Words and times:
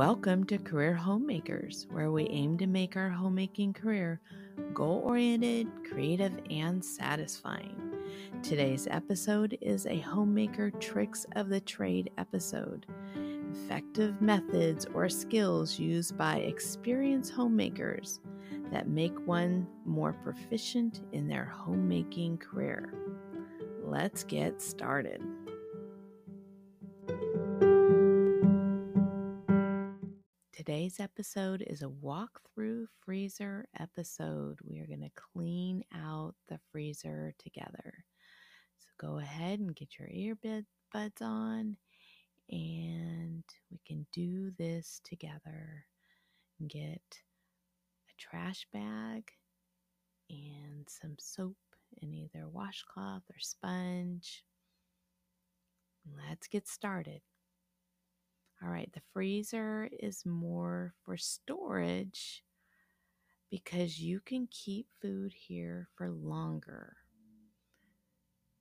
Welcome 0.00 0.44
to 0.44 0.56
Career 0.56 0.94
Homemakers, 0.94 1.86
where 1.90 2.10
we 2.10 2.26
aim 2.28 2.56
to 2.56 2.66
make 2.66 2.96
our 2.96 3.10
homemaking 3.10 3.74
career 3.74 4.18
goal 4.72 5.02
oriented, 5.04 5.66
creative, 5.86 6.40
and 6.48 6.82
satisfying. 6.82 7.78
Today's 8.42 8.88
episode 8.90 9.58
is 9.60 9.84
a 9.84 9.98
Homemaker 9.98 10.70
Tricks 10.70 11.26
of 11.36 11.50
the 11.50 11.60
Trade 11.60 12.12
episode. 12.16 12.86
Effective 13.52 14.22
methods 14.22 14.86
or 14.94 15.10
skills 15.10 15.78
used 15.78 16.16
by 16.16 16.36
experienced 16.36 17.34
homemakers 17.34 18.20
that 18.72 18.88
make 18.88 19.26
one 19.26 19.66
more 19.84 20.14
proficient 20.24 21.02
in 21.12 21.28
their 21.28 21.44
homemaking 21.44 22.38
career. 22.38 22.94
Let's 23.84 24.24
get 24.24 24.62
started. 24.62 25.22
Today's 30.60 31.00
episode 31.00 31.64
is 31.66 31.80
a 31.80 31.86
walkthrough 31.86 32.84
freezer 33.02 33.66
episode. 33.80 34.58
We 34.62 34.78
are 34.80 34.86
going 34.86 35.00
to 35.00 35.22
clean 35.32 35.82
out 35.94 36.34
the 36.50 36.60
freezer 36.70 37.32
together. 37.38 38.04
So 38.76 38.88
go 38.98 39.20
ahead 39.20 39.60
and 39.60 39.74
get 39.74 39.98
your 39.98 40.08
earbuds 40.08 41.22
on 41.22 41.78
and 42.50 43.42
we 43.70 43.80
can 43.86 44.04
do 44.12 44.50
this 44.58 45.00
together. 45.02 45.86
Get 46.68 47.00
a 48.10 48.12
trash 48.18 48.66
bag 48.70 49.30
and 50.28 50.86
some 50.86 51.16
soap 51.18 51.56
and 52.02 52.14
either 52.14 52.46
washcloth 52.46 53.22
or 53.30 53.38
sponge. 53.38 54.44
Let's 56.28 56.48
get 56.48 56.68
started. 56.68 57.22
All 58.62 58.68
right, 58.70 58.90
the 58.92 59.00
freezer 59.12 59.88
is 60.00 60.26
more 60.26 60.94
for 61.04 61.16
storage 61.16 62.44
because 63.50 64.00
you 64.00 64.20
can 64.20 64.46
keep 64.50 64.86
food 65.00 65.32
here 65.32 65.88
for 65.96 66.10
longer. 66.10 66.96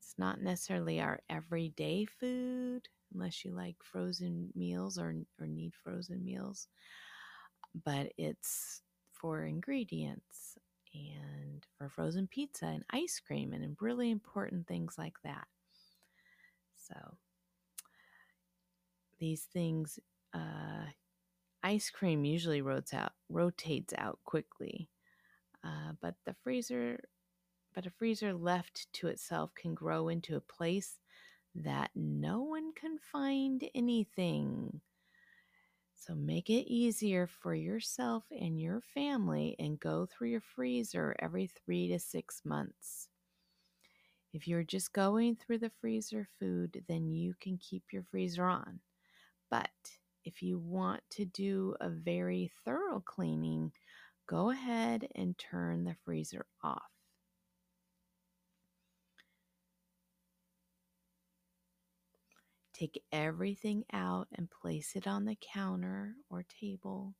It's 0.00 0.14
not 0.18 0.40
necessarily 0.40 1.00
our 1.00 1.20
everyday 1.28 2.04
food 2.06 2.88
unless 3.12 3.44
you 3.44 3.52
like 3.52 3.76
frozen 3.82 4.50
meals 4.54 4.98
or, 4.98 5.14
or 5.38 5.46
need 5.46 5.74
frozen 5.74 6.24
meals, 6.24 6.68
but 7.84 8.12
it's 8.16 8.82
for 9.12 9.44
ingredients 9.44 10.58
and 10.94 11.66
for 11.76 11.88
frozen 11.88 12.26
pizza 12.26 12.66
and 12.66 12.84
ice 12.90 13.20
cream 13.20 13.52
and 13.52 13.76
really 13.80 14.10
important 14.10 14.66
things 14.66 14.96
like 14.98 15.16
that. 15.24 15.46
So, 16.76 17.18
these 19.18 19.44
things 19.52 19.98
uh, 20.34 20.86
ice 21.62 21.90
cream 21.90 22.24
usually 22.24 22.62
rotates 22.62 22.94
out 22.94 23.12
rotates 23.28 23.94
out 23.98 24.18
quickly 24.24 24.88
uh, 25.64 25.92
but 26.00 26.14
the 26.24 26.34
freezer 26.42 26.98
but 27.74 27.86
a 27.86 27.90
freezer 27.90 28.34
left 28.34 28.92
to 28.94 29.06
itself 29.06 29.54
can 29.54 29.74
grow 29.74 30.08
into 30.08 30.36
a 30.36 30.40
place 30.40 30.98
that 31.54 31.90
no 31.94 32.42
one 32.42 32.72
can 32.72 32.98
find 32.98 33.68
anything. 33.74 34.80
So 35.94 36.14
make 36.14 36.48
it 36.48 36.72
easier 36.72 37.26
for 37.26 37.54
yourself 37.54 38.24
and 38.30 38.60
your 38.60 38.80
family 38.80 39.56
and 39.58 39.78
go 39.78 40.06
through 40.06 40.30
your 40.30 40.40
freezer 40.40 41.14
every 41.18 41.46
three 41.46 41.88
to 41.88 41.98
six 41.98 42.42
months. 42.44 43.08
If 44.32 44.46
you're 44.46 44.64
just 44.64 44.92
going 44.92 45.36
through 45.36 45.58
the 45.58 45.72
freezer 45.80 46.26
food 46.38 46.84
then 46.88 47.10
you 47.10 47.34
can 47.40 47.58
keep 47.58 47.84
your 47.92 48.04
freezer 48.10 48.46
on 48.46 48.80
but 49.50 49.70
if 50.24 50.42
you 50.42 50.58
want 50.58 51.02
to 51.10 51.24
do 51.24 51.74
a 51.80 51.88
very 51.88 52.50
thorough 52.64 53.02
cleaning, 53.04 53.72
go 54.28 54.50
ahead 54.50 55.06
and 55.14 55.38
turn 55.38 55.84
the 55.84 55.96
freezer 56.04 56.46
off. 56.62 56.82
Take 62.74 63.02
everything 63.10 63.84
out 63.92 64.28
and 64.36 64.48
place 64.50 64.92
it 64.94 65.08
on 65.08 65.24
the 65.24 65.36
counter 65.52 66.14
or 66.30 66.44
table. 66.60 67.14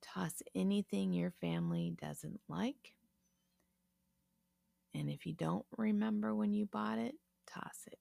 Toss 0.00 0.42
anything 0.54 1.12
your 1.12 1.32
family 1.32 1.94
doesn't 2.00 2.40
like. 2.48 2.94
And 4.94 5.10
if 5.10 5.26
you 5.26 5.34
don't 5.34 5.66
remember 5.76 6.34
when 6.34 6.54
you 6.54 6.64
bought 6.64 6.98
it, 6.98 7.14
toss 7.46 7.86
it. 7.86 7.98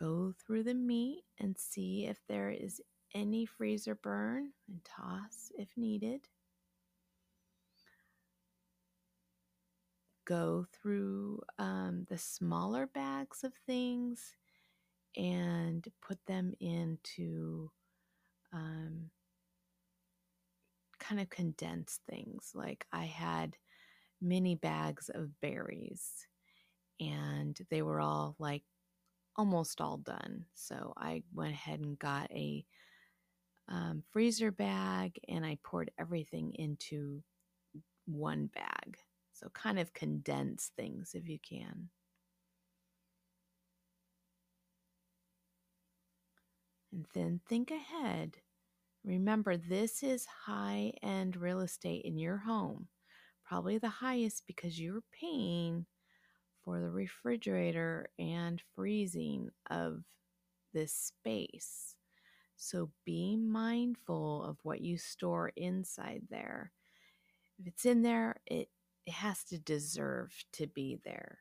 Go 0.00 0.32
through 0.32 0.62
the 0.62 0.74
meat 0.74 1.24
and 1.38 1.58
see 1.58 2.06
if 2.06 2.18
there 2.26 2.50
is 2.50 2.80
any 3.14 3.44
freezer 3.44 3.94
burn 3.94 4.52
and 4.66 4.80
toss 4.82 5.52
if 5.58 5.68
needed. 5.76 6.22
Go 10.24 10.64
through 10.72 11.42
um, 11.58 12.06
the 12.08 12.16
smaller 12.16 12.86
bags 12.86 13.44
of 13.44 13.52
things 13.66 14.34
and 15.16 15.86
put 16.00 16.18
them 16.26 16.54
into 16.60 17.70
um, 18.54 19.10
kind 20.98 21.20
of 21.20 21.28
condensed 21.28 22.00
things. 22.08 22.52
Like 22.54 22.86
I 22.92 23.04
had 23.04 23.56
mini 24.22 24.54
bags 24.54 25.10
of 25.12 25.40
berries 25.40 26.26
and 27.00 27.58
they 27.70 27.82
were 27.82 28.00
all 28.00 28.36
like 28.38 28.62
almost 29.36 29.80
all 29.80 29.98
done. 29.98 30.44
So 30.54 30.92
I 30.96 31.22
went 31.34 31.52
ahead 31.52 31.80
and 31.80 31.98
got 31.98 32.30
a 32.30 32.64
um, 33.68 34.02
freezer 34.10 34.50
bag 34.50 35.18
and 35.28 35.44
I 35.46 35.58
poured 35.62 35.90
everything 35.98 36.52
into 36.54 37.22
one 38.06 38.46
bag. 38.46 38.98
So 39.32 39.48
kind 39.54 39.78
of 39.78 39.94
condense 39.94 40.70
things 40.76 41.12
if 41.14 41.28
you 41.28 41.38
can. 41.38 41.88
And 46.92 47.06
then 47.14 47.40
think 47.48 47.70
ahead. 47.70 48.38
Remember, 49.04 49.56
this 49.56 50.02
is 50.02 50.26
high 50.26 50.92
end 51.02 51.36
real 51.36 51.60
estate 51.60 52.04
in 52.04 52.18
your 52.18 52.38
home. 52.38 52.88
Probably 53.44 53.78
the 53.78 53.88
highest 53.88 54.44
because 54.46 54.78
you're 54.78 55.02
paying 55.18 55.86
for 56.64 56.80
the 56.80 56.90
refrigerator 56.90 58.10
and 58.18 58.62
freezing 58.74 59.50
of 59.70 60.02
this 60.72 60.92
space. 60.92 61.96
So 62.56 62.90
be 63.04 63.36
mindful 63.36 64.44
of 64.44 64.58
what 64.62 64.80
you 64.80 64.98
store 64.98 65.50
inside 65.56 66.24
there. 66.30 66.72
If 67.58 67.66
it's 67.66 67.84
in 67.84 68.02
there, 68.02 68.36
it, 68.46 68.68
has 69.08 69.42
to 69.42 69.58
deserve 69.58 70.32
to 70.52 70.68
be 70.68 71.00
there. 71.04 71.38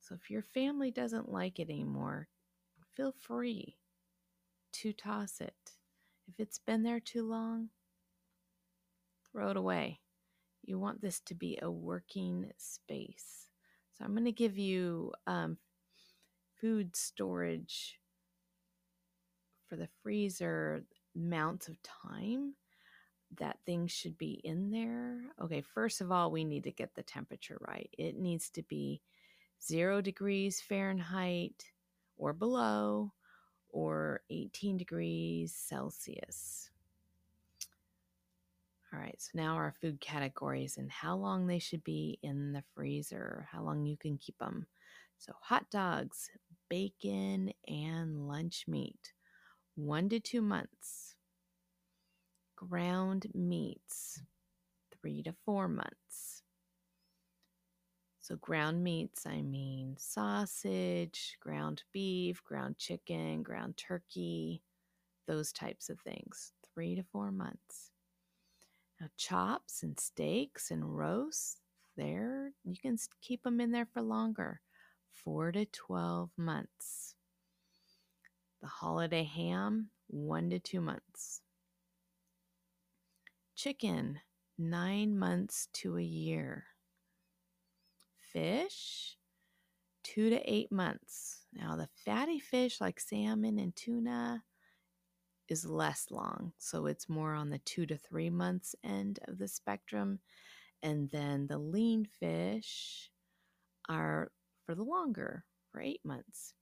So 0.00 0.16
if 0.16 0.30
your 0.30 0.42
family 0.42 0.90
doesn't 0.90 1.30
like 1.30 1.60
it 1.60 1.70
anymore, 1.70 2.26
feel 2.96 3.12
free 3.12 3.76
to 4.72 4.92
toss 4.92 5.40
it. 5.40 5.54
If 6.26 6.40
it's 6.40 6.58
been 6.58 6.82
there 6.82 6.98
too 6.98 7.22
long, 7.28 7.68
throw 9.30 9.50
it 9.50 9.56
away. 9.56 10.01
You 10.62 10.78
want 10.78 11.00
this 11.00 11.20
to 11.26 11.34
be 11.34 11.58
a 11.60 11.70
working 11.70 12.50
space. 12.56 13.48
So 13.94 14.04
I'm 14.04 14.12
going 14.12 14.24
to 14.24 14.32
give 14.32 14.58
you 14.58 15.12
um, 15.26 15.58
food 16.60 16.96
storage 16.96 17.98
for 19.68 19.76
the 19.76 19.88
freezer 20.02 20.84
amounts 21.16 21.68
of 21.68 21.76
time 21.82 22.54
that 23.38 23.58
things 23.64 23.90
should 23.90 24.18
be 24.18 24.40
in 24.44 24.70
there. 24.70 25.20
Okay, 25.42 25.62
first 25.62 26.00
of 26.00 26.12
all, 26.12 26.30
we 26.30 26.44
need 26.44 26.64
to 26.64 26.70
get 26.70 26.94
the 26.94 27.02
temperature 27.02 27.58
right. 27.66 27.90
It 27.98 28.16
needs 28.16 28.50
to 28.50 28.62
be 28.62 29.00
zero 29.62 30.00
degrees 30.00 30.60
Fahrenheit 30.60 31.64
or 32.16 32.32
below, 32.32 33.12
or 33.70 34.20
18 34.30 34.76
degrees 34.76 35.54
Celsius. 35.54 36.70
All 38.92 39.00
right, 39.00 39.20
so 39.20 39.30
now 39.34 39.54
our 39.54 39.72
food 39.80 40.00
categories 40.00 40.76
and 40.76 40.90
how 40.90 41.16
long 41.16 41.46
they 41.46 41.58
should 41.58 41.82
be 41.82 42.18
in 42.22 42.52
the 42.52 42.62
freezer, 42.74 43.48
how 43.50 43.62
long 43.62 43.86
you 43.86 43.96
can 43.96 44.18
keep 44.18 44.36
them. 44.38 44.66
So, 45.18 45.32
hot 45.40 45.70
dogs, 45.70 46.30
bacon, 46.68 47.52
and 47.66 48.28
lunch 48.28 48.64
meat, 48.68 49.14
one 49.76 50.08
to 50.10 50.20
two 50.20 50.42
months. 50.42 51.16
Ground 52.56 53.26
meats, 53.34 54.22
three 54.90 55.22
to 55.22 55.32
four 55.44 55.68
months. 55.68 56.42
So, 58.20 58.36
ground 58.36 58.82
meats, 58.82 59.26
I 59.26 59.42
mean 59.42 59.96
sausage, 59.98 61.36
ground 61.40 61.82
beef, 61.92 62.42
ground 62.42 62.78
chicken, 62.78 63.42
ground 63.42 63.76
turkey, 63.76 64.62
those 65.28 65.52
types 65.52 65.90
of 65.90 66.00
things, 66.00 66.52
three 66.74 66.96
to 66.96 67.04
four 67.04 67.32
months. 67.32 67.91
Chops 69.16 69.82
and 69.82 69.98
steaks 69.98 70.70
and 70.70 70.96
roasts, 70.96 71.56
there 71.96 72.52
you 72.64 72.76
can 72.80 72.96
keep 73.20 73.42
them 73.42 73.60
in 73.60 73.72
there 73.72 73.86
for 73.86 74.02
longer, 74.02 74.60
four 75.10 75.52
to 75.52 75.66
12 75.66 76.30
months. 76.36 77.14
The 78.60 78.68
holiday 78.68 79.24
ham, 79.24 79.90
one 80.08 80.50
to 80.50 80.58
two 80.58 80.80
months. 80.80 81.42
Chicken, 83.56 84.20
nine 84.58 85.18
months 85.18 85.68
to 85.74 85.98
a 85.98 86.02
year. 86.02 86.64
Fish, 88.32 89.16
two 90.02 90.30
to 90.30 90.40
eight 90.50 90.72
months. 90.72 91.42
Now, 91.52 91.76
the 91.76 91.88
fatty 92.04 92.38
fish 92.38 92.80
like 92.80 93.00
salmon 93.00 93.58
and 93.58 93.74
tuna 93.74 94.42
is 95.48 95.66
less 95.66 96.06
long, 96.10 96.52
so 96.58 96.86
it's 96.86 97.08
more 97.08 97.34
on 97.34 97.50
the 97.50 97.58
two 97.58 97.86
to 97.86 97.96
three 97.96 98.30
months 98.30 98.74
end 98.84 99.18
of 99.28 99.38
the 99.38 99.48
spectrum. 99.48 100.18
And 100.82 101.10
then 101.10 101.46
the 101.46 101.58
lean 101.58 102.04
fish 102.04 103.10
are 103.88 104.30
for 104.64 104.74
the 104.74 104.82
longer, 104.84 105.44
for 105.70 105.80
eight 105.80 106.00
months. 106.04 106.54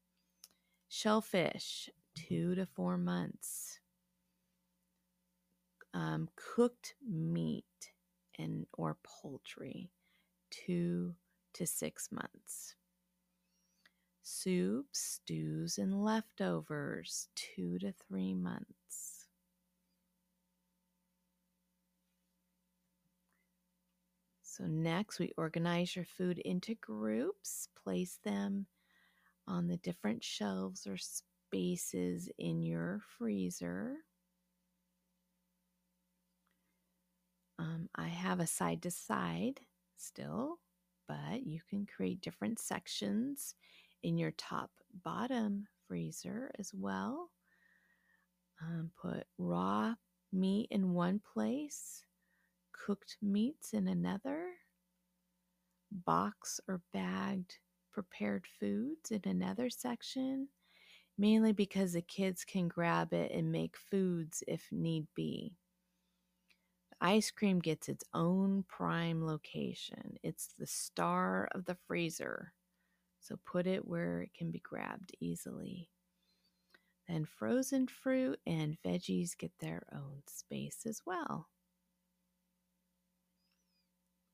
Shellfish, 0.89 1.89
two 2.15 2.55
to 2.55 2.67
four 2.67 2.99
months. 2.99 3.81
Um, 5.93 6.29
cooked 6.37 6.95
meat 7.09 7.65
and 8.39 8.67
or 8.75 8.97
poultry, 9.03 9.91
two 10.51 11.15
to 11.55 11.67
six 11.67 12.11
months. 12.13 12.77
Soups, 14.33 15.01
stews, 15.01 15.77
and 15.77 16.05
leftovers, 16.05 17.27
two 17.35 17.81
to 17.81 17.93
three 17.93 18.33
months. 18.33 19.27
So, 24.41 24.67
next, 24.67 25.19
we 25.19 25.33
organize 25.37 25.97
your 25.97 26.05
food 26.05 26.39
into 26.39 26.77
groups, 26.77 27.67
place 27.83 28.21
them 28.23 28.67
on 29.49 29.67
the 29.67 29.79
different 29.79 30.23
shelves 30.23 30.87
or 30.87 30.97
spaces 30.97 32.31
in 32.39 32.63
your 32.63 33.01
freezer. 33.19 33.97
Um, 37.59 37.89
I 37.97 38.07
have 38.07 38.39
a 38.39 38.47
side 38.47 38.83
to 38.83 38.93
side 38.93 39.61
still, 39.97 40.61
but 41.09 41.45
you 41.45 41.61
can 41.69 41.85
create 41.85 42.21
different 42.21 42.61
sections 42.61 43.57
in 44.03 44.19
your 44.19 44.33
top 44.33 44.71
bottom 45.05 45.67
freezer 45.87 46.51
as 46.59 46.73
well. 46.75 47.31
Um, 48.63 48.91
put 49.01 49.27
raw 49.39 49.95
meat 50.33 50.69
in 50.71 50.93
one 50.93 51.21
place, 51.33 52.05
cooked 52.73 53.17
meats 53.23 53.73
in 53.73 53.89
another, 53.89 54.51
box 55.91 56.61
or 56.69 56.83
bagged 56.93 57.57
prepared 57.93 58.47
foods 58.59 59.11
in 59.11 59.23
another 59.25 59.71
section, 59.71 60.49
mainly 61.19 61.53
because 61.53 61.93
the 61.93 62.03
kids 62.03 62.45
can 62.45 62.69
grab 62.69 63.13
it 63.13 63.33
and 63.33 63.51
make 63.51 63.77
foods 63.77 64.43
if 64.47 64.69
need 64.71 65.07
be. 65.15 65.57
Ice 67.01 67.31
cream 67.31 67.61
gets 67.61 67.89
its 67.89 68.05
own 68.13 68.65
prime 68.69 69.25
location. 69.25 70.17
It's 70.23 70.51
the 70.59 70.67
star 70.67 71.49
of 71.53 71.65
the 71.65 71.77
freezer. 71.87 72.53
So 73.21 73.39
put 73.45 73.67
it 73.67 73.87
where 73.87 74.23
it 74.23 74.35
can 74.35 74.51
be 74.51 74.61
grabbed 74.61 75.15
easily. 75.21 75.89
Then 77.09 77.25
frozen 77.25 77.87
fruit 77.87 78.39
and 78.47 78.79
veggies 78.85 79.37
get 79.37 79.53
their 79.61 79.83
own 79.93 80.23
space 80.27 80.87
as 80.87 81.03
well. 81.05 81.49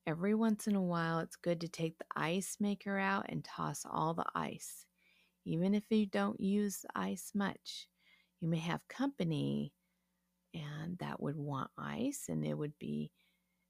Every 0.07 0.35
once 0.35 0.69
in 0.69 0.77
a 0.77 0.83
while, 0.83 1.19
it's 1.19 1.37
good 1.37 1.61
to 1.63 1.69
take 1.69 1.99
the 1.99 2.05
ice 2.15 2.59
maker 2.61 2.97
out 2.97 3.27
and 3.29 3.43
toss 3.43 3.85
all 3.91 4.15
the 4.15 4.27
ice. 4.35 4.87
Even 5.45 5.75
if 5.75 5.85
you 5.91 6.07
don't 6.07 6.41
use 6.41 6.85
ice 6.95 7.33
much, 7.35 7.89
you 8.41 8.49
may 8.49 8.59
have 8.59 8.87
company 8.89 9.73
and 10.55 10.97
that 10.99 11.21
would 11.21 11.37
want 11.37 11.71
ice, 11.77 12.27
and 12.29 12.45
it 12.47 12.55
would 12.55 12.79
be 12.79 13.11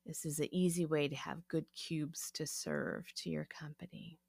this 0.05 0.25
is 0.25 0.39
an 0.39 0.55
easy 0.55 0.87
way 0.87 1.09
to 1.09 1.17
have 1.17 1.49
good 1.49 1.65
cubes 1.75 2.31
to 2.35 2.47
serve 2.47 3.07
to 3.17 3.31
your 3.31 3.47
company. 3.47 4.21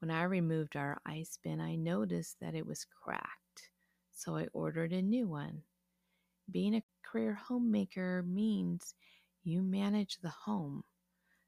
When 0.00 0.10
I 0.10 0.22
removed 0.24 0.76
our 0.76 1.00
ice 1.04 1.38
bin, 1.42 1.60
I 1.60 1.74
noticed 1.74 2.38
that 2.40 2.54
it 2.54 2.66
was 2.66 2.84
cracked, 2.84 3.70
so 4.12 4.36
I 4.36 4.46
ordered 4.52 4.92
a 4.92 5.02
new 5.02 5.26
one. 5.26 5.62
Being 6.50 6.76
a 6.76 6.84
career 7.02 7.34
homemaker 7.34 8.22
means 8.22 8.94
you 9.42 9.62
manage 9.62 10.18
the 10.20 10.28
home, 10.28 10.84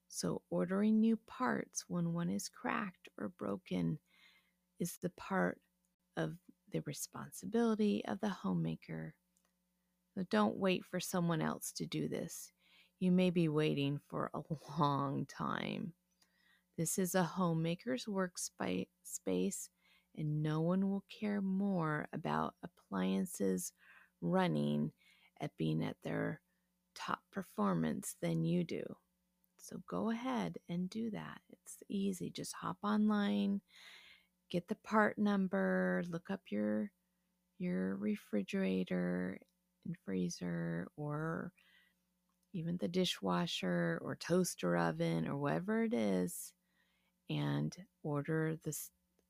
so 0.08 0.42
ordering 0.50 1.00
new 1.00 1.16
parts 1.28 1.84
when 1.86 2.12
one 2.12 2.28
is 2.28 2.48
cracked 2.48 3.08
or 3.18 3.28
broken 3.28 3.98
is 4.80 4.98
the 4.98 5.10
part 5.10 5.60
of 6.16 6.36
the 6.72 6.80
responsibility 6.86 8.04
of 8.06 8.20
the 8.20 8.28
homemaker. 8.28 9.14
So 10.14 10.24
don't 10.30 10.56
wait 10.56 10.84
for 10.84 10.98
someone 10.98 11.40
else 11.40 11.72
to 11.72 11.86
do 11.86 12.08
this. 12.08 12.52
You 12.98 13.12
may 13.12 13.30
be 13.30 13.48
waiting 13.48 14.00
for 14.08 14.30
a 14.34 14.42
long 14.78 15.26
time. 15.26 15.92
This 16.80 16.98
is 16.98 17.14
a 17.14 17.22
homemaker's 17.22 18.06
workspace, 18.06 19.68
and 20.16 20.42
no 20.42 20.62
one 20.62 20.88
will 20.88 21.04
care 21.10 21.42
more 21.42 22.08
about 22.14 22.54
appliances 22.62 23.74
running 24.22 24.90
at 25.42 25.54
being 25.58 25.84
at 25.84 25.98
their 26.02 26.40
top 26.94 27.18
performance 27.30 28.16
than 28.22 28.44
you 28.44 28.64
do. 28.64 28.82
So 29.58 29.82
go 29.86 30.08
ahead 30.08 30.56
and 30.70 30.88
do 30.88 31.10
that. 31.10 31.42
It's 31.50 31.82
easy. 31.90 32.30
Just 32.30 32.54
hop 32.54 32.78
online, 32.82 33.60
get 34.48 34.66
the 34.66 34.76
part 34.76 35.18
number, 35.18 36.02
look 36.08 36.30
up 36.30 36.40
your 36.48 36.92
your 37.58 37.96
refrigerator 37.96 39.38
and 39.84 39.96
freezer 40.06 40.88
or 40.96 41.52
even 42.54 42.78
the 42.78 42.88
dishwasher 42.88 44.00
or 44.02 44.16
toaster 44.16 44.78
oven 44.78 45.28
or 45.28 45.36
whatever 45.36 45.84
it 45.84 45.92
is 45.92 46.54
and 47.30 47.74
order 48.02 48.56
the 48.64 48.76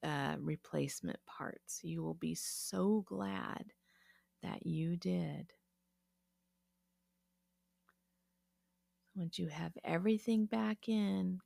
uh, 0.03 0.37
replacement 0.41 1.19
parts. 1.27 1.81
You 1.85 2.03
will 2.03 2.15
be 2.15 2.35
so 2.35 3.05
glad 3.07 3.67
that 4.43 4.67
you 4.67 4.97
did. 4.97 5.53
Once 9.15 9.39
you 9.39 9.49
have 9.49 9.73
everything 9.85 10.47
back 10.47 10.89
in, 10.89 11.39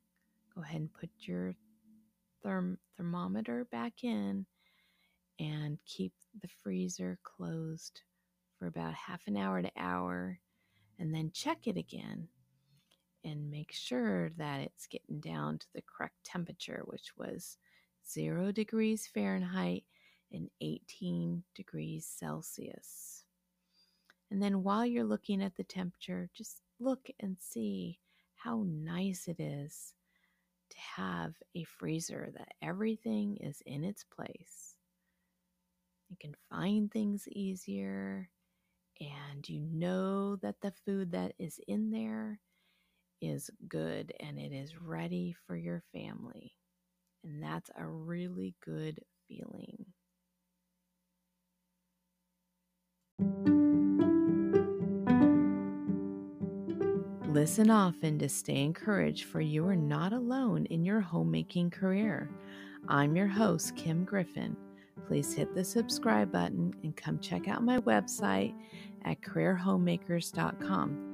go 0.55 0.63
ahead 0.63 0.81
and 0.81 0.93
put 0.95 1.11
your 1.19 1.55
therm- 2.45 2.79
thermometer 2.97 3.67
back 3.73 4.05
in 4.05 4.47
and 5.41 5.79
keep 5.85 6.13
the 6.43 6.49
freezer 6.63 7.19
closed 7.25 8.03
for 8.59 8.69
about 8.69 8.95
half 8.95 9.23
an 9.27 9.37
hour 9.37 9.61
to 9.61 9.71
hour 9.77 10.39
and 10.99 11.13
then 11.13 11.31
check 11.35 11.67
it 11.67 11.77
again 11.77 12.29
and 13.25 13.51
make 13.51 13.73
sure 13.73 14.31
that 14.37 14.61
it's 14.61 14.87
getting 14.87 15.21
down 15.21 15.59
to 15.59 15.67
the 15.75 15.83
correct 15.83 16.17
temperature, 16.25 16.83
which 16.85 17.13
was 17.17 17.57
zero 18.09 18.53
degrees 18.53 19.07
Fahrenheit 19.07 19.85
and 20.33 20.51
18 20.61 21.43
degrees 21.55 22.07
Celsius. 22.07 23.25
And 24.31 24.43
then 24.43 24.63
while 24.63 24.85
you're 24.85 25.05
looking 25.05 25.43
at 25.43 25.57
the 25.57 25.65
temperature, 25.65 26.29
just 26.35 26.61
look 26.81 27.09
and 27.21 27.37
see 27.39 28.01
how 28.35 28.65
nice 28.67 29.29
it 29.29 29.41
is 29.41 29.95
to 30.71 30.77
have 30.97 31.35
a 31.55 31.65
freezer 31.65 32.31
that 32.37 32.49
everything 32.63 33.37
is 33.39 33.63
in 33.65 33.85
its 33.85 34.05
place. 34.05 34.75
You 36.11 36.17
can 36.21 36.35
find 36.51 36.91
things 36.91 37.27
easier, 37.29 38.29
and 39.01 39.49
you 39.49 39.61
know 39.61 40.37
that 40.37 40.61
the 40.61 40.73
food 40.85 41.13
that 41.13 41.33
is 41.39 41.59
in 41.67 41.91
there 41.91 42.41
is 43.29 43.51
good 43.69 44.13
and 44.21 44.39
it 44.39 44.53
is 44.53 44.81
ready 44.81 45.35
for 45.47 45.57
your 45.57 45.83
family. 45.93 46.53
And 47.25 47.43
that's 47.43 47.71
a 47.79 47.87
really 47.87 48.55
good 48.65 49.01
feeling. 49.29 49.87
Listen 57.35 57.69
often 57.69 58.19
to 58.21 58.29
stay 58.29 58.63
encouraged, 58.63 59.25
for 59.25 59.41
you 59.41 59.67
are 59.67 59.75
not 59.75 60.13
alone 60.13 60.67
in 60.67 60.85
your 60.85 61.01
homemaking 61.01 61.69
career. 61.71 62.31
I'm 62.87 63.17
your 63.17 63.27
host, 63.27 63.75
Kim 63.75 64.05
Griffin. 64.05 64.57
Please 65.09 65.35
hit 65.35 65.53
the 65.55 65.65
subscribe 65.65 66.31
button 66.31 66.73
and 66.85 66.97
come 66.97 67.19
check 67.19 67.49
out 67.49 67.65
my 67.65 67.79
website 67.81 68.55
at 69.05 69.21
careerhomemakers.com. 69.21 71.14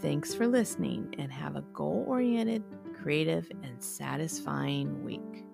Thanks 0.00 0.34
for 0.34 0.46
listening 0.46 1.14
and 1.18 1.32
have 1.32 1.56
a 1.56 1.62
goal 1.72 2.04
oriented, 2.08 2.62
creative, 3.02 3.50
and 3.62 3.82
satisfying 3.82 5.04
week. 5.04 5.44